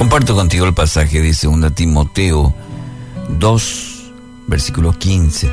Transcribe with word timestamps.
Comparto 0.00 0.34
contigo 0.34 0.64
el 0.64 0.72
pasaje 0.72 1.20
de 1.20 1.28
2 1.28 1.74
Timoteo 1.74 2.54
2, 3.38 4.12
versículo 4.46 4.98
15. 4.98 5.52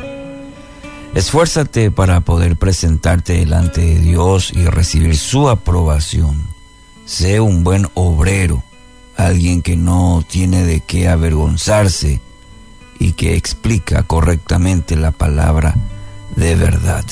Esfuérzate 1.15 1.91
para 1.91 2.21
poder 2.21 2.55
presentarte 2.55 3.33
delante 3.33 3.81
de 3.81 3.99
Dios 3.99 4.53
y 4.55 4.63
recibir 4.63 5.17
su 5.17 5.49
aprobación. 5.49 6.47
Sé 7.03 7.41
un 7.41 7.65
buen 7.65 7.89
obrero, 7.93 8.63
alguien 9.17 9.61
que 9.61 9.75
no 9.75 10.23
tiene 10.25 10.63
de 10.63 10.79
qué 10.79 11.09
avergonzarse 11.09 12.21
y 12.99 13.11
que 13.11 13.35
explica 13.35 14.03
correctamente 14.03 14.95
la 14.95 15.11
palabra 15.11 15.75
de 16.37 16.55
verdad. 16.55 17.03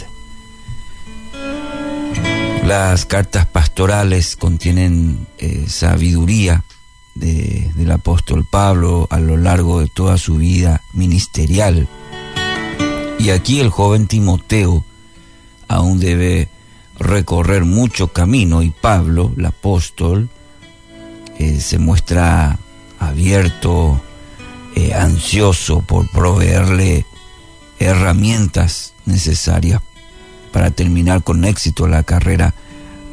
Las 2.64 3.06
cartas 3.06 3.46
pastorales 3.46 4.38
contienen 4.38 5.28
eh, 5.38 5.66
sabiduría 5.68 6.64
del 7.16 7.92
apóstol 7.92 8.46
Pablo 8.46 9.08
a 9.10 9.20
lo 9.20 9.38
largo 9.38 9.80
de 9.80 9.88
toda 9.88 10.18
su 10.18 10.38
vida 10.38 10.82
ministerial. 10.94 11.88
Y 13.18 13.30
aquí 13.30 13.60
el 13.60 13.70
joven 13.70 14.08
Timoteo 14.08 14.84
aún 15.68 16.00
debe 16.00 16.50
recorrer 17.00 17.66
mucho 17.66 18.10
camino 18.10 18.62
y 18.62 18.70
Pablo, 18.70 19.34
el 19.38 19.46
apóstol, 19.46 20.30
eh, 21.40 21.60
se 21.60 21.80
muestra 21.80 22.60
abierto, 23.00 24.02
eh, 24.76 24.94
ansioso 24.94 25.82
por 25.82 26.10
proveerle 26.12 27.06
herramientas 27.80 28.94
necesarias 29.06 29.82
para 30.52 30.72
terminar 30.72 31.24
con 31.24 31.46
éxito 31.46 31.88
la 31.88 32.04
carrera 32.04 32.54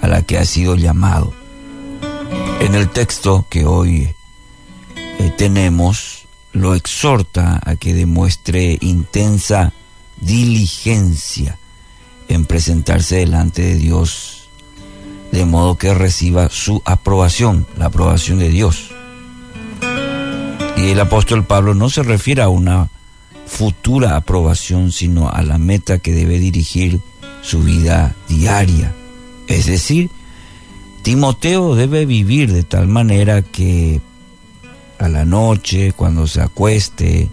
a 0.00 0.08
la 0.08 0.22
que 0.22 0.38
ha 0.38 0.44
sido 0.44 0.76
llamado. 0.76 1.32
En 2.62 2.76
el 2.76 2.90
texto 2.90 3.44
que 3.50 3.66
hoy 3.66 4.14
eh, 4.96 5.32
tenemos, 5.36 6.28
lo 6.52 6.76
exhorta 6.76 7.60
a 7.60 7.74
que 7.74 7.92
demuestre 7.92 8.78
intensa 8.80 9.72
diligencia 10.20 11.58
en 12.28 12.44
presentarse 12.44 13.16
delante 13.16 13.62
de 13.62 13.74
Dios, 13.74 14.48
de 15.32 15.44
modo 15.44 15.76
que 15.76 15.92
reciba 15.92 16.50
su 16.50 16.80
aprobación, 16.84 17.66
la 17.76 17.86
aprobación 17.86 18.38
de 18.38 18.50
Dios. 18.50 18.92
Y 20.76 20.90
el 20.90 21.00
apóstol 21.00 21.44
Pablo 21.44 21.74
no 21.74 21.90
se 21.90 22.04
refiere 22.04 22.42
a 22.42 22.48
una 22.48 22.90
futura 23.44 24.14
aprobación, 24.14 24.92
sino 24.92 25.28
a 25.28 25.42
la 25.42 25.58
meta 25.58 25.98
que 25.98 26.12
debe 26.12 26.38
dirigir 26.38 27.00
su 27.42 27.64
vida 27.64 28.14
diaria. 28.28 28.94
Es 29.48 29.66
decir, 29.66 30.10
Timoteo 31.02 31.74
debe 31.74 32.06
vivir 32.06 32.52
de 32.52 32.62
tal 32.62 32.86
manera 32.86 33.42
que 33.42 34.00
a 34.98 35.08
la 35.08 35.24
noche, 35.24 35.92
cuando 35.92 36.28
se 36.28 36.40
acueste, 36.40 37.28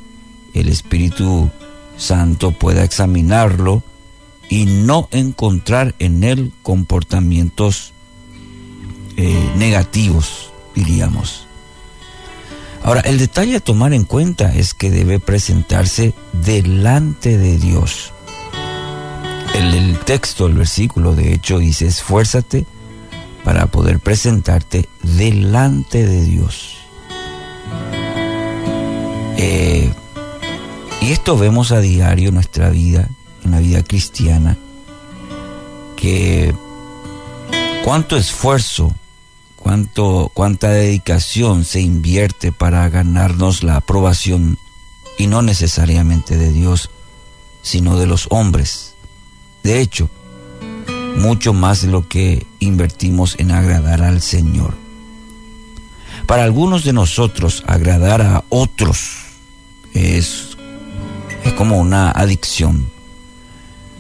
el 0.55 0.69
Espíritu 0.69 1.51
Santo 1.97 2.51
pueda 2.51 2.83
examinarlo 2.83 3.83
y 4.49 4.65
no 4.65 5.07
encontrar 5.11 5.93
en 5.99 6.23
él 6.23 6.51
comportamientos 6.63 7.93
eh, 9.17 9.51
negativos, 9.55 10.51
diríamos. 10.73 11.45
Ahora, 12.81 13.01
el 13.01 13.19
detalle 13.19 13.57
a 13.57 13.59
tomar 13.59 13.93
en 13.93 14.05
cuenta 14.05 14.55
es 14.55 14.73
que 14.73 14.89
debe 14.89 15.19
presentarse 15.19 16.15
delante 16.33 17.37
de 17.37 17.59
Dios. 17.59 18.13
El, 19.53 19.75
el 19.75 19.99
texto, 19.99 20.47
el 20.47 20.53
versículo, 20.53 21.13
de 21.13 21.33
hecho, 21.33 21.59
dice, 21.59 21.85
esfuérzate 21.85 22.65
para 23.50 23.66
poder 23.66 24.00
presentarte 24.00 24.88
delante 25.02 26.05
de 26.05 26.22
Dios. 26.22 26.75
Eh, 29.38 29.92
y 31.02 31.11
esto 31.11 31.36
vemos 31.36 31.72
a 31.72 31.80
diario 31.80 32.30
en 32.30 32.36
nuestra 32.36 32.70
vida, 32.70 33.09
en 33.43 33.49
la 33.49 33.59
vida 33.59 33.82
cristiana, 33.82 34.55
que 35.95 36.54
cuánto 37.83 38.17
esfuerzo, 38.17 38.93
cuánto, 39.55 40.30
cuánta 40.36 40.70
dedicación 40.70 41.65
se 41.65 41.82
invierte 41.82 42.52
para 42.52 42.88
ganarnos 42.89 43.64
la 43.64 43.77
aprobación, 43.77 44.59
y 45.17 45.26
no 45.26 45.42
necesariamente 45.42 46.38
de 46.38 46.52
Dios, 46.52 46.92
sino 47.64 47.98
de 47.98 48.05
los 48.05 48.27
hombres. 48.30 48.93
De 49.64 49.82
hecho, 49.82 50.08
mucho 51.17 51.53
más 51.53 51.81
de 51.81 51.87
lo 51.89 52.08
que 52.08 52.45
invertimos 52.59 53.36
en 53.39 53.52
agradar 53.52 54.02
al 54.02 54.21
Señor. 54.21 54.73
Para 56.25 56.43
algunos 56.43 56.83
de 56.83 56.93
nosotros, 56.93 57.64
agradar 57.67 58.21
a 58.21 58.43
otros 58.49 59.17
es, 59.93 60.58
es 61.43 61.53
como 61.53 61.80
una 61.80 62.11
adicción. 62.11 62.89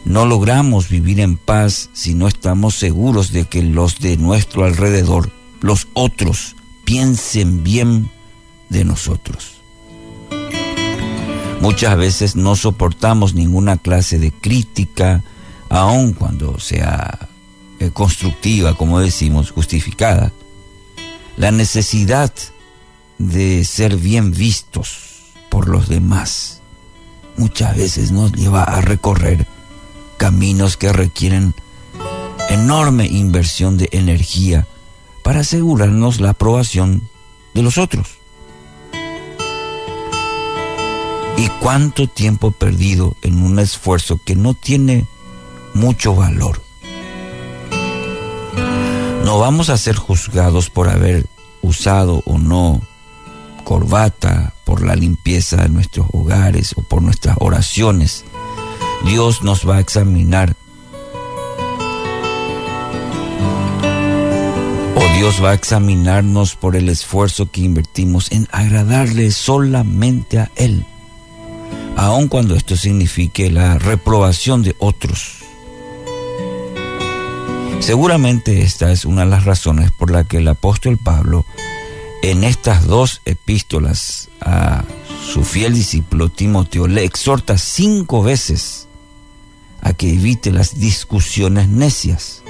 No 0.05 0.25
logramos 0.25 0.89
vivir 0.89 1.19
en 1.19 1.37
paz 1.37 1.89
si 1.93 2.13
no 2.13 2.27
estamos 2.27 2.75
seguros 2.75 3.31
de 3.31 3.45
que 3.45 3.63
los 3.63 3.99
de 3.99 4.17
nuestro 4.17 4.63
alrededor, 4.63 5.31
los 5.61 5.87
otros, 5.93 6.55
piensen 6.83 7.63
bien 7.63 8.09
de 8.69 8.85
nosotros. 8.85 9.61
Muchas 11.61 11.97
veces 11.97 12.35
no 12.35 12.55
soportamos 12.55 13.33
ninguna 13.33 13.77
clase 13.77 14.17
de 14.17 14.31
crítica, 14.31 15.23
aun 15.69 16.13
cuando 16.13 16.59
sea 16.59 17.29
eh, 17.79 17.91
constructiva, 17.91 18.75
como 18.75 18.99
decimos, 18.99 19.51
justificada, 19.51 20.31
la 21.37 21.51
necesidad 21.51 22.33
de 23.17 23.63
ser 23.63 23.95
bien 23.95 24.31
vistos 24.31 25.31
por 25.49 25.67
los 25.67 25.87
demás 25.87 26.59
muchas 27.39 27.75
veces 27.77 28.11
nos 28.11 28.33
lleva 28.33 28.63
a 28.63 28.81
recorrer 28.81 29.47
caminos 30.17 30.75
que 30.75 30.91
requieren 30.91 31.55
enorme 32.49 33.05
inversión 33.05 33.77
de 33.77 33.87
energía 33.93 34.67
para 35.23 35.41
asegurarnos 35.41 36.19
la 36.19 36.31
aprobación 36.31 37.07
de 37.53 37.63
los 37.63 37.77
otros. 37.77 38.17
¿Y 41.37 41.47
cuánto 41.61 42.07
tiempo 42.07 42.51
perdido 42.51 43.15
en 43.21 43.41
un 43.41 43.59
esfuerzo 43.59 44.19
que 44.25 44.35
no 44.35 44.53
tiene 44.53 45.07
mucho 45.79 46.13
valor. 46.13 46.61
No 49.23 49.39
vamos 49.39 49.69
a 49.69 49.77
ser 49.77 49.95
juzgados 49.95 50.69
por 50.69 50.89
haber 50.89 51.25
usado 51.61 52.21
o 52.25 52.37
no 52.37 52.81
corbata, 53.63 54.53
por 54.65 54.83
la 54.83 54.95
limpieza 54.95 55.57
de 55.57 55.69
nuestros 55.69 56.07
hogares 56.11 56.73
o 56.75 56.81
por 56.81 57.01
nuestras 57.01 57.37
oraciones. 57.39 58.25
Dios 59.05 59.43
nos 59.43 59.67
va 59.67 59.77
a 59.77 59.79
examinar. 59.79 60.55
O 64.95 65.17
Dios 65.17 65.43
va 65.43 65.51
a 65.51 65.53
examinarnos 65.53 66.55
por 66.55 66.75
el 66.75 66.89
esfuerzo 66.89 67.51
que 67.51 67.61
invertimos 67.61 68.31
en 68.31 68.47
agradarle 68.51 69.31
solamente 69.31 70.39
a 70.39 70.51
Él, 70.55 70.85
aun 71.95 72.27
cuando 72.27 72.55
esto 72.55 72.75
signifique 72.75 73.51
la 73.51 73.77
reprobación 73.77 74.63
de 74.63 74.75
otros. 74.79 75.38
Seguramente 77.79 78.61
esta 78.61 78.91
es 78.91 79.05
una 79.05 79.21
de 79.21 79.29
las 79.29 79.45
razones 79.45 79.91
por 79.91 80.11
la 80.11 80.23
que 80.23 80.37
el 80.37 80.47
apóstol 80.47 80.97
Pablo 80.97 81.45
en 82.21 82.43
estas 82.43 82.85
dos 82.85 83.21
epístolas 83.25 84.29
a 84.41 84.83
su 85.25 85.43
fiel 85.43 85.73
discípulo 85.73 86.29
Timoteo 86.29 86.87
le 86.87 87.03
exhorta 87.03 87.57
cinco 87.57 88.21
veces 88.21 88.87
a 89.81 89.93
que 89.93 90.13
evite 90.13 90.51
las 90.51 90.79
discusiones 90.79 91.69
necias. 91.69 92.43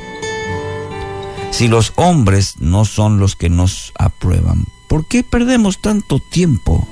Si 1.51 1.67
los 1.67 1.94
hombres 1.96 2.56
no 2.59 2.85
son 2.85 3.19
los 3.19 3.35
que 3.35 3.50
nos 3.50 3.93
aprueban, 3.97 4.66
¿por 4.87 5.05
qué 5.05 5.23
perdemos 5.23 5.79
tanto 5.79 6.20
tiempo 6.20 6.87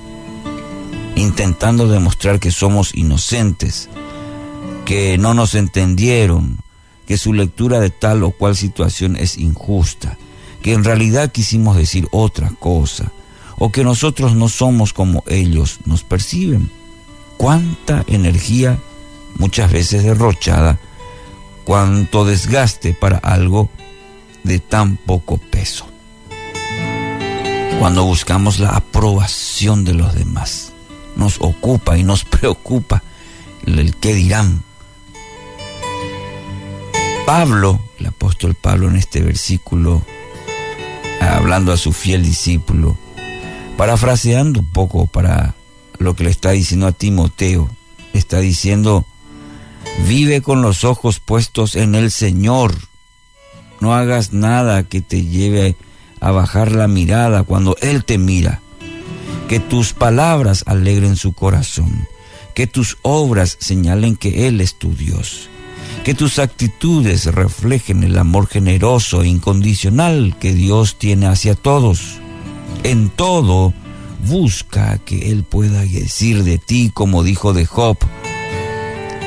intentando 1.16 1.88
demostrar 1.88 2.40
que 2.40 2.52
somos 2.52 2.94
inocentes, 2.94 3.90
que 4.86 5.18
no 5.18 5.34
nos 5.34 5.56
entendieron, 5.56 6.60
que 7.08 7.18
su 7.18 7.34
lectura 7.34 7.80
de 7.80 7.90
tal 7.90 8.24
o 8.24 8.32
cual 8.32 8.56
situación 8.56 9.16
es 9.16 9.38
injusta, 9.38 10.18
que 10.62 10.74
en 10.74 10.84
realidad 10.84 11.32
quisimos 11.32 11.78
decir 11.78 12.08
otra 12.12 12.52
cosa, 12.60 13.12
o 13.58 13.72
que 13.72 13.84
nosotros 13.84 14.36
no 14.36 14.50
somos 14.50 14.94
como 14.94 15.24
ellos 15.26 15.80
nos 15.86 16.04
perciben. 16.04 16.70
Cuánta 17.38 18.04
energía 18.08 18.78
muchas 19.36 19.72
veces 19.72 20.04
derrochada, 20.04 20.80
cuánto 21.64 22.26
desgaste 22.26 22.94
para 22.94 23.18
algo 23.18 23.70
de 24.44 24.60
tan 24.60 24.98
poco 24.98 25.38
peso. 25.38 25.88
Cuando 27.80 28.04
buscamos 28.04 28.60
la 28.60 28.70
aprobación 28.70 29.86
de 29.86 29.94
los 29.94 30.14
demás, 30.14 30.74
nos 31.16 31.38
ocupa 31.40 31.98
y 31.98 32.04
nos 32.04 32.26
preocupa 32.26 33.04
el 33.66 33.96
que 33.96 34.14
dirán, 34.14 34.64
Pablo, 37.28 37.82
el 38.00 38.06
apóstol 38.06 38.56
Pablo 38.56 38.88
en 38.88 38.96
este 38.96 39.22
versículo, 39.22 40.02
hablando 41.20 41.74
a 41.74 41.78
su 41.78 41.92
fiel 41.92 42.24
discípulo, 42.24 42.98
Parafraseando 43.76 44.62
un 44.62 44.72
poco 44.72 45.08
para 45.08 45.54
lo 45.98 46.16
que 46.16 46.24
le 46.24 46.30
está 46.30 46.52
diciendo 46.52 46.88
a 46.88 46.94
Timoteo, 46.94 47.70
está 48.14 48.40
diciendo, 48.40 49.06
vive 50.08 50.42
con 50.42 50.62
los 50.62 50.86
ojos 50.86 51.20
puestos 51.20 51.76
en 51.76 51.96
el 51.96 52.12
Señor, 52.12 52.74
no 53.82 53.94
hagas 53.94 54.32
nada 54.32 54.84
que 54.84 55.02
te 55.02 55.26
lleve 55.26 55.76
a 56.22 56.32
bajar 56.32 56.72
la 56.72 56.88
mirada 56.88 57.44
cuando 57.44 57.76
Él 57.82 58.06
te 58.06 58.18
mira, 58.18 58.62
que 59.50 59.60
tus 59.60 59.92
palabras 59.92 60.64
alegren 60.66 61.18
su 61.18 61.34
corazón, 61.34 62.08
que 62.56 62.68
tus 62.68 62.98
obras 63.02 63.58
señalen 63.60 64.16
que 64.16 64.48
Él 64.48 64.62
es 64.62 64.80
tu 64.80 64.96
Dios 64.96 65.50
que 66.08 66.14
tus 66.14 66.40
actitudes 66.40 67.26
reflejen 67.26 68.02
el 68.02 68.18
amor 68.18 68.48
generoso 68.48 69.24
e 69.24 69.28
incondicional 69.28 70.38
que 70.40 70.54
Dios 70.54 70.98
tiene 70.98 71.28
hacia 71.28 71.54
todos. 71.54 72.20
En 72.84 73.10
todo, 73.10 73.74
busca 74.26 75.00
que 75.00 75.32
Él 75.32 75.44
pueda 75.44 75.82
decir 75.82 76.46
de 76.46 76.60
ti 76.60 76.92
como 76.94 77.24
dijo 77.24 77.52
de 77.52 77.66
Job. 77.66 77.98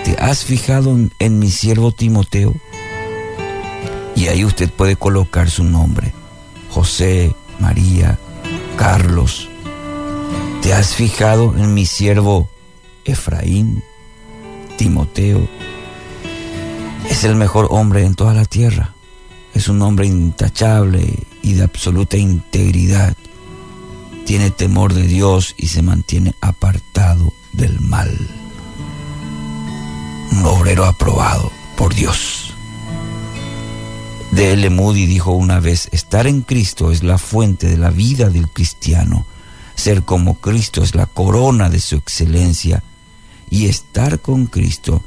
¿Te 0.07 0.17
has 0.23 0.43
fijado 0.43 0.97
en, 1.19 1.39
mi 1.39 1.51
siervo 1.51 1.93
Timoteo? 1.93 2.55
Y 4.17 4.29
ahí 4.29 4.43
usted 4.47 4.71
puede 4.71 4.97
colocar 4.97 5.51
su 5.51 5.65
nombre. 5.65 6.15
José, 6.71 7.35
María, 7.59 8.19
Carlos. 8.79 9.51
¿Te 10.63 10.73
has 10.73 10.95
fijado 10.95 11.55
en 11.59 11.75
mi 11.75 11.85
siervo 11.85 12.49
Efraín, 13.05 13.85
Timoteo? 14.79 15.47
Es 17.11 17.25
el 17.25 17.35
mejor 17.35 17.67
hombre 17.71 18.07
en 18.07 18.15
toda 18.15 18.33
la 18.33 18.45
tierra. 18.45 18.95
Es 19.53 19.69
un 19.69 19.83
hombre 19.83 20.07
intachable 20.07 21.27
y 21.43 21.55
de 21.55 21.65
absoluta 21.65 22.17
integridad. 22.17 23.17
Tiene 24.25 24.53
temor 24.53 24.95
de 24.95 25.03
Dios 25.03 25.57
y 25.59 25.67
se 25.67 25.83
mantiene 25.83 26.37
apartado 26.41 27.35
del 27.53 27.81
mal. 27.81 28.17
Un 30.33 30.47
obrero 30.47 30.85
aprobado 30.87 31.51
por 31.77 31.95
Dios. 31.95 32.55
D.L. 34.31 34.71
Moody 34.71 35.07
dijo 35.07 35.33
una 35.33 35.59
vez, 35.59 35.89
estar 35.91 36.29
en 36.29 36.43
Cristo 36.43 36.93
es 36.93 37.03
la 37.03 37.19
fuente 37.19 37.69
de 37.69 37.77
la 37.77 37.91
vida 37.91 38.31
del 38.31 38.49
cristiano. 38.49 39.27
Ser 39.75 40.05
como 40.05 40.37
Cristo 40.37 40.85
es 40.85 40.95
la 40.95 41.07
corona 41.07 41.69
de 41.69 41.81
su 41.81 41.97
excelencia. 41.97 42.85
Y 43.51 43.67
estar 43.67 44.21
con 44.21 44.47
Cristo 44.47 45.03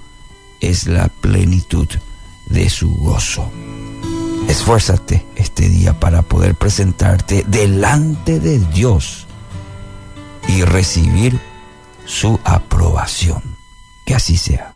es 0.63 0.87
la 0.87 1.09
plenitud 1.09 1.87
de 2.45 2.69
su 2.69 2.89
gozo. 2.95 3.51
Esfuérzate 4.47 5.25
este 5.35 5.67
día 5.67 5.99
para 5.99 6.21
poder 6.21 6.55
presentarte 6.55 7.43
delante 7.47 8.39
de 8.39 8.59
Dios 8.59 9.27
y 10.47 10.63
recibir 10.63 11.37
su 12.05 12.39
aprobación. 12.45 13.41
Que 14.05 14.15
así 14.15 14.37
sea. 14.37 14.71